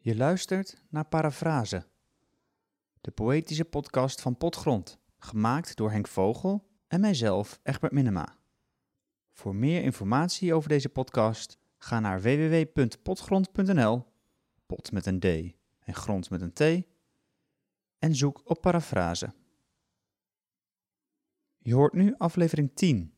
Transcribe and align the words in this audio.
Je 0.00 0.16
luistert 0.16 0.82
naar 0.88 1.04
Parafrase, 1.04 1.86
de 3.00 3.10
poëtische 3.10 3.64
podcast 3.64 4.20
van 4.20 4.36
Potgrond, 4.36 4.98
gemaakt 5.18 5.76
door 5.76 5.90
Henk 5.90 6.08
Vogel 6.08 6.68
en 6.86 7.00
mijzelf, 7.00 7.60
Egbert 7.62 7.92
Minema. 7.92 8.36
Voor 9.32 9.54
meer 9.54 9.82
informatie 9.82 10.54
over 10.54 10.68
deze 10.68 10.88
podcast, 10.88 11.58
ga 11.78 12.00
naar 12.00 12.22
www.potgrond.nl, 12.22 14.06
pot 14.66 14.92
met 14.92 15.06
een 15.06 15.20
D 15.20 15.24
en 15.78 15.94
grond 15.94 16.30
met 16.30 16.40
een 16.40 16.52
T, 16.52 16.86
en 17.98 18.14
zoek 18.14 18.40
op 18.44 18.60
Parafrase. 18.60 19.34
Je 21.58 21.74
hoort 21.74 21.92
nu 21.92 22.14
aflevering 22.18 22.70
10. 22.74 23.14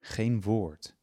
Geen 0.00 0.40
woord. 0.40 0.96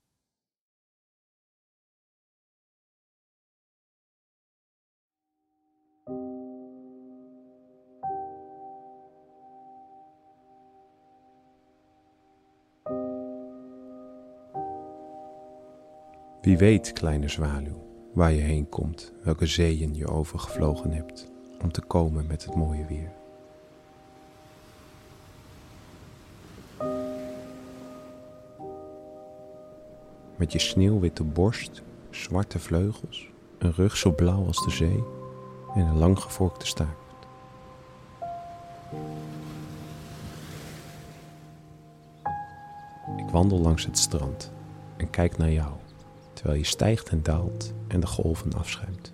Wie 16.42 16.58
weet, 16.58 16.94
kleine 16.94 17.28
zwaluw, 17.28 17.86
waar 18.14 18.32
je 18.32 18.42
heen 18.42 18.70
komt, 18.70 19.14
welke 19.24 19.46
zeeën 19.46 19.96
je 19.96 20.08
overgevlogen 20.08 20.92
hebt, 20.92 21.32
om 21.62 21.72
te 21.72 21.82
komen 21.82 22.28
met 22.28 22.46
het 22.46 22.56
mooie 22.56 22.86
weer. 22.86 23.12
Met 30.36 30.52
je 30.52 30.60
sneeuwwitte 30.60 31.24
borst, 31.24 31.82
zwarte 32.10 32.60
vleugels, 32.60 33.30
een 33.58 33.74
rug 33.74 33.98
zo 33.98 34.12
blauw 34.12 34.46
als 34.46 34.64
de 34.64 34.72
zee 34.72 35.04
en 35.76 35.86
een 35.86 35.98
lang 35.98 36.20
gevorkte 36.20 36.66
staart. 36.66 36.98
Ik 43.18 43.30
wandel 43.32 43.60
langs 43.60 43.86
het 43.86 43.98
strand 43.98 44.52
en 44.98 45.10
kijk 45.10 45.38
naar 45.38 45.52
jou 45.52 45.72
terwijl 46.40 46.60
je 46.60 46.66
stijgt 46.66 47.10
en 47.10 47.24
daalt 47.24 47.74
en 47.88 48.00
de 48.00 48.08
golven 48.08 48.54
afschuimt. 48.54 49.14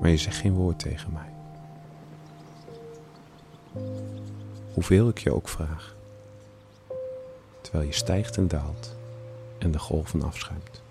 Maar 0.00 0.10
je 0.10 0.16
zegt 0.16 0.36
geen 0.36 0.52
woord 0.52 0.78
tegen 0.78 1.12
mij. 1.12 1.32
Hoeveel 4.74 5.08
ik 5.08 5.18
je 5.18 5.34
ook 5.34 5.48
vraag, 5.48 5.94
terwijl 7.60 7.86
je 7.86 7.94
stijgt 7.94 8.36
en 8.36 8.48
daalt 8.48 8.96
en 9.58 9.70
de 9.70 9.78
golven 9.78 10.22
afschuimt. 10.22 10.82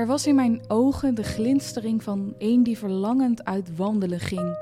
Er 0.00 0.06
was 0.06 0.26
in 0.26 0.34
mijn 0.34 0.60
ogen 0.68 1.14
de 1.14 1.22
glinstering 1.22 2.02
van 2.02 2.34
een 2.38 2.62
die 2.62 2.78
verlangend 2.78 3.44
uit 3.44 3.76
wandelen 3.76 4.20
ging. 4.20 4.56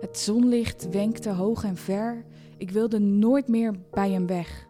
Het 0.00 0.18
zonlicht 0.18 0.88
wenkte 0.90 1.30
hoog 1.30 1.64
en 1.64 1.76
ver, 1.76 2.24
ik 2.56 2.70
wilde 2.70 2.98
nooit 2.98 3.48
meer 3.48 3.74
bij 3.90 4.10
hem 4.10 4.26
weg. 4.26 4.66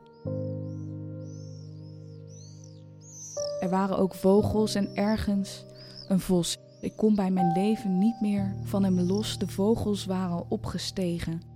Er 3.60 3.70
waren 3.70 3.98
ook 3.98 4.14
vogels 4.14 4.74
en 4.74 4.94
ergens 4.94 5.64
een 6.08 6.20
vos. 6.20 6.58
Ik 6.80 6.92
kon 6.96 7.14
bij 7.14 7.30
mijn 7.30 7.52
leven 7.52 7.98
niet 7.98 8.20
meer 8.20 8.54
van 8.64 8.84
hem 8.84 9.00
los, 9.00 9.38
de 9.38 9.48
vogels 9.48 10.04
waren 10.04 10.50
opgestegen. 10.50 11.49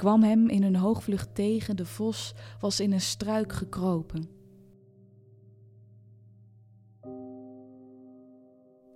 Kwam 0.00 0.22
hem 0.22 0.48
in 0.48 0.62
een 0.62 0.76
hoogvlucht 0.76 1.34
tegen, 1.34 1.76
de 1.76 1.86
vos 1.86 2.34
was 2.60 2.80
in 2.80 2.92
een 2.92 3.00
struik 3.00 3.52
gekropen. 3.52 4.28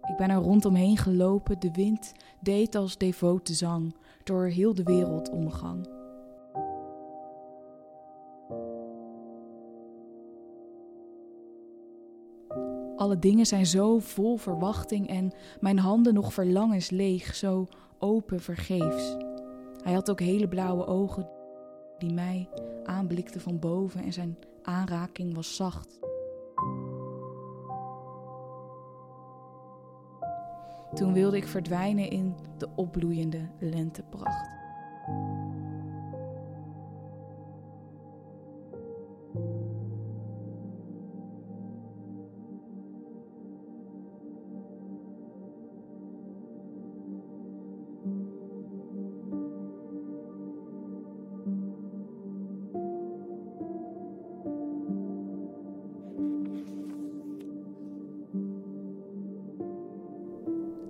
Ik 0.03 0.16
ben 0.16 0.31
er 0.31 0.37
rondomheen 0.37 0.97
gelopen, 0.97 1.60
de 1.60 1.70
wind 1.70 2.12
deed 2.41 2.75
als 2.75 2.98
devote 2.98 3.54
zang 3.54 3.94
door 4.22 4.47
heel 4.47 4.75
de 4.75 4.82
wereld 4.82 5.31
omgang. 5.31 5.88
Alle 12.97 13.19
dingen 13.19 13.47
zijn 13.47 13.66
zo 13.66 13.98
vol 13.98 14.37
verwachting 14.37 15.09
en 15.09 15.32
mijn 15.60 15.78
handen 15.78 16.14
nog 16.14 16.32
verlangens 16.32 16.91
leeg, 16.91 17.34
zo 17.34 17.69
open 17.98 18.41
vergeefs. 18.41 19.23
Hij 19.84 19.92
had 19.92 20.10
ook 20.10 20.20
hele 20.20 20.48
blauwe 20.48 20.86
ogen 20.86 21.28
die 21.98 22.12
mij 22.12 22.48
aanblikten 22.84 23.40
van 23.40 23.58
boven 23.58 24.02
en 24.02 24.12
zijn 24.12 24.36
aanraking 24.62 25.34
was 25.34 25.56
zacht. 25.56 25.98
Toen 30.94 31.12
wilde 31.12 31.36
ik 31.36 31.46
verdwijnen 31.46 32.10
in 32.10 32.34
de 32.58 32.68
opbloeiende 32.74 33.48
lentepracht. 33.58 34.53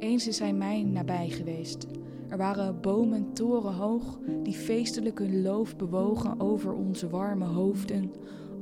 Eens 0.05 0.29
is 0.29 0.39
hij 0.39 0.53
mij 0.53 0.83
nabij 0.83 1.29
geweest. 1.29 1.87
Er 2.29 2.37
waren 2.37 2.81
bomen 2.81 3.33
torenhoog 3.33 4.19
die 4.43 4.55
feestelijk 4.55 5.19
hun 5.19 5.43
loof 5.43 5.77
bewogen 5.77 6.41
over 6.41 6.73
onze 6.73 7.09
warme 7.09 7.45
hoofden. 7.45 8.13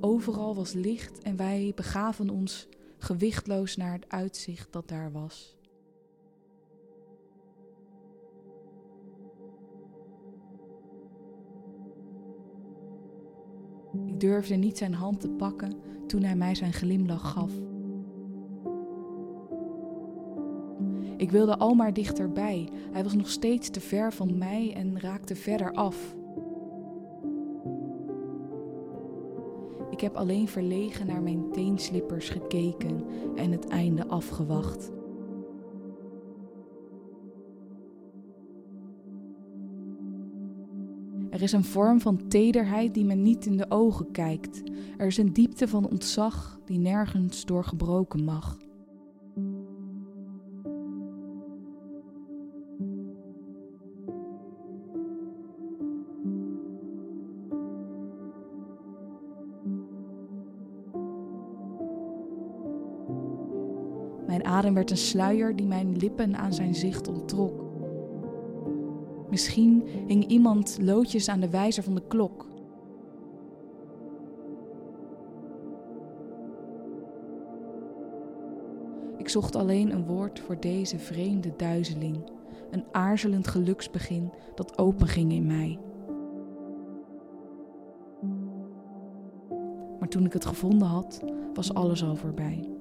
Overal 0.00 0.54
was 0.54 0.72
licht 0.72 1.22
en 1.22 1.36
wij 1.36 1.72
begaven 1.74 2.30
ons 2.30 2.68
gewichtloos 2.98 3.76
naar 3.76 3.92
het 3.92 4.08
uitzicht 4.08 4.72
dat 4.72 4.88
daar 4.88 5.12
was. 5.12 5.56
Ik 14.06 14.20
durfde 14.20 14.54
niet 14.54 14.78
zijn 14.78 14.94
hand 14.94 15.20
te 15.20 15.30
pakken 15.30 15.74
toen 16.06 16.22
hij 16.22 16.36
mij 16.36 16.54
zijn 16.54 16.72
glimlach 16.72 17.30
gaf. 17.30 17.71
Ik 21.22 21.30
wilde 21.30 21.58
al 21.58 21.74
maar 21.74 21.92
dichterbij. 21.92 22.68
Hij 22.92 23.02
was 23.02 23.14
nog 23.14 23.28
steeds 23.28 23.70
te 23.70 23.80
ver 23.80 24.12
van 24.12 24.38
mij 24.38 24.72
en 24.74 25.00
raakte 25.00 25.36
verder 25.36 25.72
af. 25.72 26.16
Ik 29.90 30.00
heb 30.00 30.14
alleen 30.14 30.48
verlegen 30.48 31.06
naar 31.06 31.22
mijn 31.22 31.50
teenslippers 31.52 32.28
gekeken 32.28 33.04
en 33.34 33.50
het 33.50 33.68
einde 33.68 34.06
afgewacht. 34.06 34.90
Er 41.30 41.42
is 41.42 41.52
een 41.52 41.64
vorm 41.64 42.00
van 42.00 42.28
tederheid 42.28 42.94
die 42.94 43.04
men 43.04 43.22
niet 43.22 43.46
in 43.46 43.56
de 43.56 43.70
ogen 43.70 44.10
kijkt. 44.10 44.62
Er 44.96 45.06
is 45.06 45.16
een 45.16 45.32
diepte 45.32 45.68
van 45.68 45.88
ontzag 45.88 46.60
die 46.64 46.78
nergens 46.78 47.44
door 47.44 47.64
gebroken 47.64 48.24
mag. 48.24 48.61
Mijn 64.32 64.44
adem 64.44 64.74
werd 64.74 64.90
een 64.90 64.96
sluier 64.96 65.56
die 65.56 65.66
mijn 65.66 65.96
lippen 65.96 66.36
aan 66.36 66.52
zijn 66.52 66.74
zicht 66.74 67.08
onttrok. 67.08 67.64
Misschien 69.30 69.88
hing 70.06 70.26
iemand 70.26 70.78
loodjes 70.80 71.28
aan 71.28 71.40
de 71.40 71.50
wijzer 71.50 71.82
van 71.82 71.94
de 71.94 72.06
klok. 72.08 72.46
Ik 79.16 79.28
zocht 79.28 79.56
alleen 79.56 79.92
een 79.92 80.06
woord 80.06 80.40
voor 80.40 80.60
deze 80.60 80.98
vreemde 80.98 81.52
duizeling, 81.56 82.30
een 82.70 82.84
aarzelend 82.92 83.46
geluksbegin 83.46 84.32
dat 84.54 84.78
openging 84.78 85.32
in 85.32 85.46
mij. 85.46 85.78
Maar 89.98 90.08
toen 90.08 90.24
ik 90.24 90.32
het 90.32 90.44
gevonden 90.44 90.88
had, 90.88 91.20
was 91.54 91.74
alles 91.74 92.04
al 92.04 92.16
voorbij. 92.16 92.71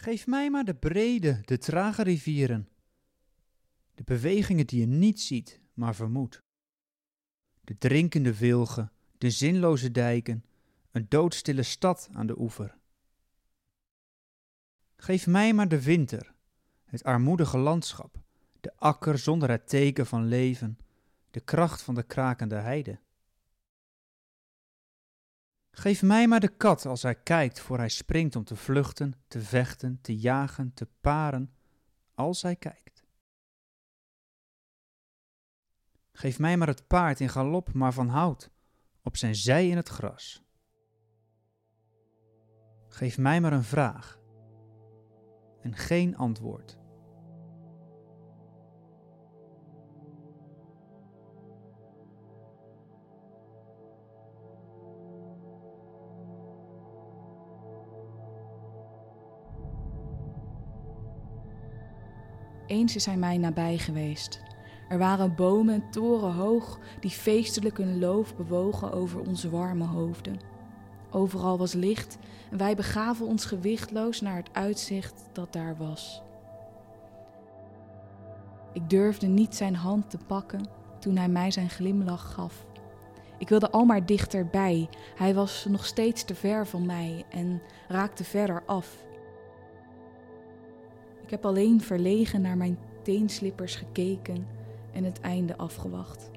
Geef 0.00 0.26
mij 0.26 0.50
maar 0.50 0.64
de 0.64 0.74
brede, 0.74 1.40
de 1.44 1.58
trage 1.58 2.02
rivieren. 2.02 2.68
De 3.94 4.02
bewegingen 4.04 4.66
die 4.66 4.80
je 4.80 4.86
niet 4.86 5.20
ziet, 5.20 5.60
maar 5.74 5.94
vermoedt. 5.94 6.42
De 7.60 7.78
drinkende 7.78 8.38
wilgen, 8.38 8.92
de 9.18 9.30
zinloze 9.30 9.90
dijken, 9.90 10.44
een 10.90 11.06
doodstille 11.08 11.62
stad 11.62 12.08
aan 12.12 12.26
de 12.26 12.40
oever. 12.40 12.78
Geef 14.96 15.26
mij 15.26 15.52
maar 15.52 15.68
de 15.68 15.82
winter, 15.82 16.34
het 16.84 17.04
armoedige 17.04 17.58
landschap, 17.58 18.20
de 18.60 18.76
akker 18.76 19.18
zonder 19.18 19.50
het 19.50 19.68
teken 19.68 20.06
van 20.06 20.26
leven, 20.26 20.78
de 21.30 21.40
kracht 21.40 21.82
van 21.82 21.94
de 21.94 22.02
krakende 22.02 22.56
heide. 22.56 22.98
Geef 25.70 26.02
mij 26.02 26.28
maar 26.28 26.40
de 26.40 26.56
kat 26.56 26.86
als 26.86 27.02
hij 27.02 27.14
kijkt 27.14 27.60
voor 27.60 27.78
hij 27.78 27.88
springt 27.88 28.36
om 28.36 28.44
te 28.44 28.56
vluchten, 28.56 29.14
te 29.28 29.40
vechten, 29.40 29.98
te 30.00 30.16
jagen, 30.18 30.74
te 30.74 30.88
paren, 31.00 31.54
als 32.14 32.42
hij 32.42 32.56
kijkt. 32.56 33.04
Geef 36.12 36.38
mij 36.38 36.56
maar 36.56 36.68
het 36.68 36.86
paard 36.86 37.20
in 37.20 37.28
galop, 37.28 37.72
maar 37.72 37.92
van 37.92 38.08
hout, 38.08 38.50
op 39.02 39.16
zijn 39.16 39.34
zij 39.34 39.68
in 39.68 39.76
het 39.76 39.88
gras. 39.88 40.44
Geef 42.88 43.18
mij 43.18 43.40
maar 43.40 43.52
een 43.52 43.64
vraag 43.64 44.20
en 45.60 45.76
geen 45.76 46.16
antwoord. 46.16 46.79
Eens 62.70 62.96
is 62.96 63.06
hij 63.06 63.16
mij 63.16 63.38
nabij 63.38 63.78
geweest. 63.78 64.40
Er 64.88 64.98
waren 64.98 65.34
bomen 65.34 65.90
torenhoog 65.90 66.78
die 67.00 67.10
feestelijk 67.10 67.76
hun 67.76 67.98
loof 67.98 68.36
bewogen 68.36 68.92
over 68.92 69.20
onze 69.20 69.50
warme 69.50 69.84
hoofden. 69.84 70.40
Overal 71.10 71.58
was 71.58 71.72
licht 71.72 72.18
en 72.50 72.58
wij 72.58 72.76
begaven 72.76 73.26
ons 73.26 73.44
gewichtloos 73.44 74.20
naar 74.20 74.36
het 74.36 74.48
uitzicht 74.52 75.28
dat 75.32 75.52
daar 75.52 75.76
was. 75.76 76.22
Ik 78.72 78.90
durfde 78.90 79.26
niet 79.26 79.54
zijn 79.54 79.76
hand 79.76 80.10
te 80.10 80.18
pakken 80.26 80.68
toen 80.98 81.16
hij 81.16 81.28
mij 81.28 81.50
zijn 81.50 81.70
glimlach 81.70 82.32
gaf. 82.32 82.66
Ik 83.38 83.48
wilde 83.48 83.70
al 83.70 83.84
maar 83.84 84.06
dichterbij. 84.06 84.88
Hij 85.16 85.34
was 85.34 85.66
nog 85.68 85.86
steeds 85.86 86.24
te 86.24 86.34
ver 86.34 86.66
van 86.66 86.86
mij 86.86 87.24
en 87.30 87.62
raakte 87.88 88.24
verder 88.24 88.62
af. 88.66 89.08
Ik 91.30 91.36
heb 91.36 91.46
alleen 91.46 91.80
verlegen 91.80 92.40
naar 92.40 92.56
mijn 92.56 92.78
teenslippers 93.02 93.76
gekeken 93.76 94.46
en 94.92 95.04
het 95.04 95.20
einde 95.20 95.56
afgewacht. 95.56 96.30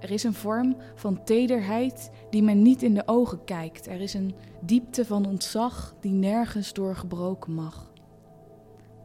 Er 0.00 0.10
is 0.10 0.22
een 0.22 0.34
vorm 0.34 0.76
van 0.94 1.24
tederheid 1.24 2.10
die 2.30 2.42
men 2.42 2.62
niet 2.62 2.82
in 2.82 2.94
de 2.94 3.02
ogen 3.06 3.44
kijkt. 3.44 3.86
Er 3.86 4.00
is 4.00 4.14
een 4.14 4.34
diepte 4.60 5.04
van 5.04 5.26
ontzag 5.26 5.94
die 6.00 6.12
nergens 6.12 6.72
doorgebroken 6.72 7.52
mag. 7.52 7.92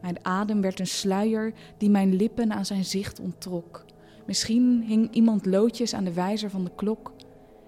Mijn 0.02 0.24
adem 0.24 0.60
werd 0.60 0.80
een 0.80 0.86
sluier 0.86 1.52
die 1.76 1.90
mijn 1.90 2.14
lippen 2.14 2.52
aan 2.52 2.66
zijn 2.66 2.84
zicht 2.84 3.20
onttrok. 3.20 3.84
Misschien 4.26 4.82
hing 4.82 5.14
iemand 5.14 5.46
loodjes 5.46 5.94
aan 5.94 6.04
de 6.04 6.12
wijzer 6.12 6.50
van 6.50 6.64
de 6.64 6.72
klok. 6.74 7.12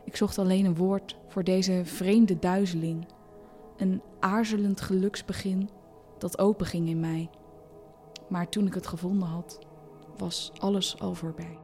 Ik 0.05 0.17
zocht 0.17 0.39
alleen 0.39 0.65
een 0.65 0.77
woord 0.77 1.17
voor 1.29 1.45
deze 1.45 1.81
vreemde 1.85 2.39
duizeling. 2.39 3.07
Een 3.77 4.01
aarzelend 4.21 4.81
geluksbegin 4.81 5.69
dat 6.23 6.39
openging 6.39 6.89
in 6.89 7.01
mij. 7.01 7.31
Maar 8.29 8.49
toen 8.49 8.67
ik 8.67 8.75
het 8.75 8.87
gevonden 8.87 9.29
had, 9.29 9.59
was 10.17 10.53
alles 10.59 11.01
al 11.01 11.15
voorbij. 11.15 11.59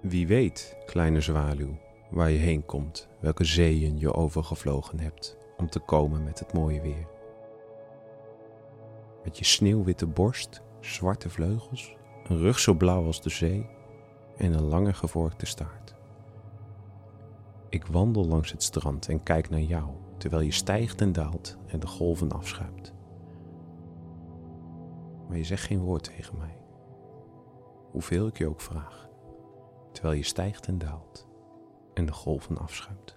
Wie 0.00 0.26
weet, 0.26 0.76
kleine 0.86 1.20
zwaluw, 1.20 1.78
waar 2.10 2.30
je 2.30 2.38
heen 2.38 2.64
komt, 2.64 3.08
welke 3.20 3.44
zeeën 3.44 3.98
je 3.98 4.14
overgevlogen 4.14 5.00
hebt 5.00 5.36
om 5.56 5.70
te 5.70 5.80
komen 5.80 6.24
met 6.24 6.38
het 6.38 6.52
mooie 6.52 6.80
weer. 6.80 7.15
Met 9.26 9.38
je 9.38 9.44
sneeuwwitte 9.44 10.06
borst, 10.06 10.62
zwarte 10.80 11.30
vleugels, 11.30 11.96
een 12.24 12.38
rug 12.38 12.58
zo 12.58 12.74
blauw 12.74 13.04
als 13.04 13.22
de 13.22 13.30
zee 13.30 13.66
en 14.36 14.52
een 14.52 14.64
lange 14.64 14.92
gevorkte 14.92 15.46
staart. 15.46 15.94
Ik 17.68 17.86
wandel 17.86 18.26
langs 18.26 18.50
het 18.50 18.62
strand 18.62 19.08
en 19.08 19.22
kijk 19.22 19.50
naar 19.50 19.60
jou 19.60 19.90
terwijl 20.18 20.42
je 20.42 20.52
stijgt 20.52 21.00
en 21.00 21.12
daalt 21.12 21.56
en 21.66 21.80
de 21.80 21.86
golven 21.86 22.32
afschuimt. 22.32 22.94
Maar 25.28 25.36
je 25.36 25.44
zegt 25.44 25.64
geen 25.64 25.80
woord 25.80 26.04
tegen 26.04 26.38
mij, 26.38 26.56
hoeveel 27.90 28.26
ik 28.26 28.38
je 28.38 28.48
ook 28.48 28.60
vraag, 28.60 29.08
terwijl 29.92 30.14
je 30.14 30.24
stijgt 30.24 30.66
en 30.66 30.78
daalt 30.78 31.28
en 31.94 32.06
de 32.06 32.12
golven 32.12 32.58
afschuimt. 32.58 33.15